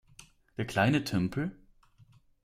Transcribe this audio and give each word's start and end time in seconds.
Der 0.57 0.65
kleine 0.65 1.03
Tümpel? 1.03 1.55